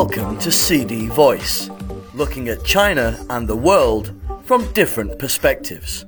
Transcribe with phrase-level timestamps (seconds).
[0.00, 1.70] Welcome to CD Voice,
[2.12, 4.12] looking at China and the world
[4.44, 6.04] from different perspectives.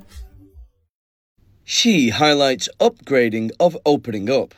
[1.65, 4.55] Xi highlights upgrading of opening up.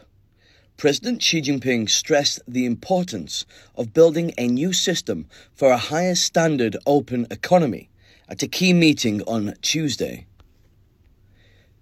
[0.77, 3.47] President Xi Jinping stressed the importance
[3.77, 7.89] of building a new system for a higher standard open economy
[8.29, 10.27] at a key meeting on Tuesday.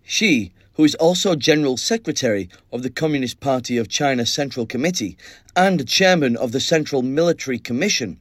[0.03, 5.19] Xi, who is also General Secretary of the Communist Party of China Central Committee
[5.57, 8.21] and Chairman of the Central Military Commission,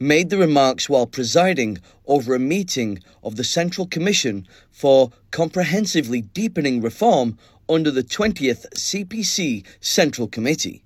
[0.00, 6.80] made the remarks while presiding over a meeting of the Central Commission for comprehensively deepening
[6.80, 7.36] reform
[7.68, 10.82] under the 20th CPC Central Committee.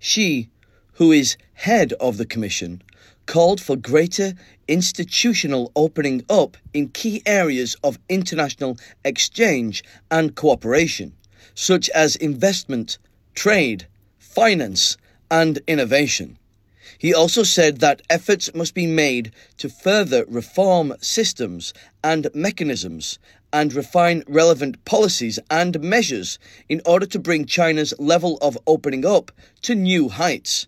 [0.00, 0.50] Xi,
[0.94, 2.82] who is head of the Commission,
[3.26, 4.32] called for greater
[4.68, 11.12] institutional opening up in key areas of international exchange and cooperation,
[11.54, 12.98] such as investment,
[13.34, 13.86] trade,
[14.18, 14.96] finance,
[15.30, 16.38] and innovation.
[16.98, 23.18] He also said that efforts must be made to further reform systems and mechanisms
[23.52, 29.30] and refine relevant policies and measures in order to bring China's level of opening up
[29.62, 30.66] to new heights.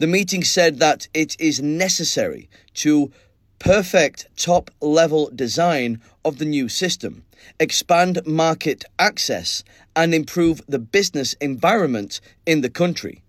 [0.00, 3.12] The meeting said that it is necessary to
[3.58, 7.22] perfect top level design of the new system,
[7.58, 9.62] expand market access,
[9.94, 13.20] and improve the business environment in the country.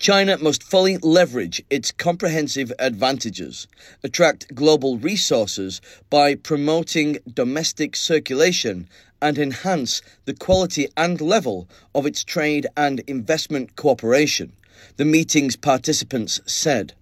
[0.00, 3.68] China must fully leverage its comprehensive advantages,
[4.02, 8.88] attract global resources by promoting domestic circulation,
[9.20, 14.52] and enhance the quality and level of its trade and investment cooperation,
[14.96, 16.94] the meeting's participants said.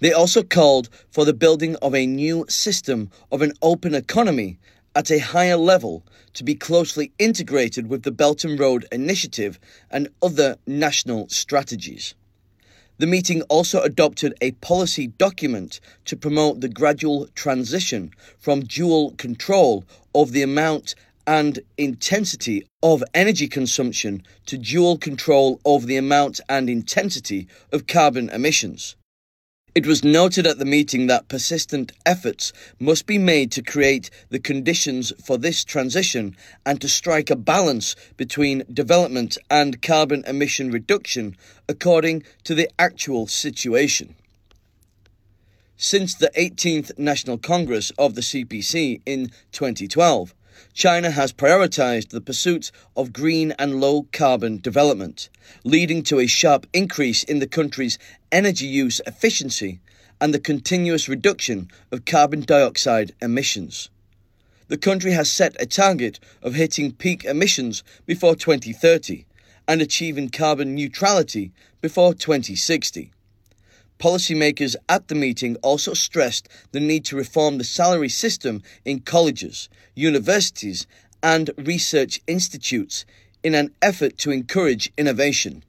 [0.00, 4.58] They also called for the building of a new system of an open economy
[4.94, 9.58] at a higher level to be closely integrated with the Belt and Road Initiative
[9.90, 12.14] and other national strategies.
[12.98, 19.84] The meeting also adopted a policy document to promote the gradual transition from dual control
[20.14, 20.94] of the amount
[21.26, 28.28] and intensity of energy consumption to dual control over the amount and intensity of carbon
[28.30, 28.96] emissions.
[29.74, 34.38] It was noted at the meeting that persistent efforts must be made to create the
[34.38, 41.38] conditions for this transition and to strike a balance between development and carbon emission reduction
[41.70, 44.14] according to the actual situation.
[45.78, 50.34] Since the 18th National Congress of the CPC in 2012,
[50.74, 55.28] China has prioritized the pursuit of green and low carbon development,
[55.64, 57.98] leading to a sharp increase in the country's
[58.30, 59.80] energy use efficiency
[60.20, 63.90] and the continuous reduction of carbon dioxide emissions.
[64.68, 69.26] The country has set a target of hitting peak emissions before 2030
[69.66, 73.12] and achieving carbon neutrality before 2060.
[74.02, 79.68] Policymakers at the meeting also stressed the need to reform the salary system in colleges,
[79.94, 80.88] universities,
[81.22, 83.06] and research institutes
[83.44, 85.62] in an effort to encourage innovation.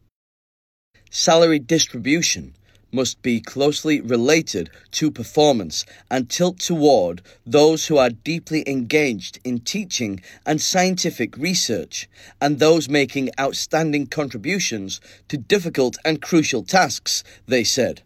[1.12, 2.56] Salary distribution
[2.92, 9.60] must be closely related to performance and tilt toward those who are deeply engaged in
[9.60, 12.10] teaching and scientific research
[12.42, 18.02] and those making outstanding contributions to difficult and crucial tasks, they said.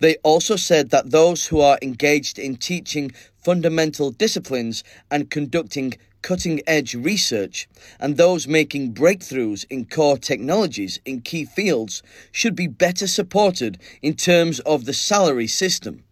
[0.00, 6.60] They also said that those who are engaged in teaching fundamental disciplines and conducting cutting
[6.66, 7.68] edge research,
[8.00, 12.02] and those making breakthroughs in core technologies in key fields
[12.32, 16.04] should be better supported in terms of the salary system.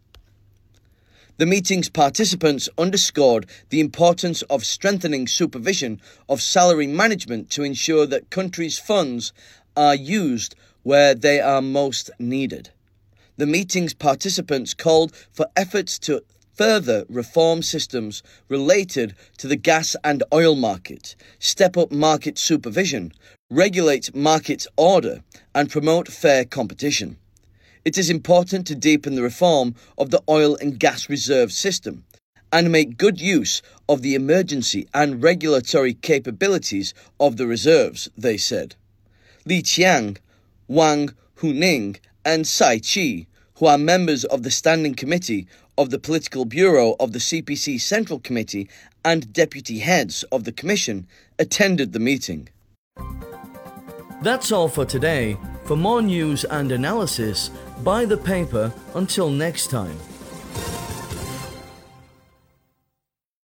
[1.39, 8.31] The meeting's participants underscored the importance of strengthening supervision of salary management to ensure that
[8.31, 9.35] countries' funds
[9.77, 12.71] are used where they are most needed
[13.37, 16.23] the meeting's participants called for efforts to
[16.55, 23.13] further reform systems related to the gas and oil market, step up market supervision,
[23.51, 25.23] regulate market order,
[25.55, 27.19] and promote fair competition.
[27.85, 32.05] It is important to deepen the reform of the oil and gas reserve system
[32.53, 38.75] and make good use of the emergency and regulatory capabilities of the reserves, they said.
[39.45, 40.17] Li Qiang,
[40.69, 43.27] Wang Huning, and Cai Qi,
[43.57, 45.47] who are members of the Standing Committee
[45.79, 48.69] of the Political Bureau of the CPC Central Committee
[49.05, 51.07] and deputy heads of the Commission,
[51.39, 52.49] attended the meeting.
[54.23, 55.37] That's all for today.
[55.65, 57.51] For more news and analysis,
[57.85, 59.97] buy the paper until next time.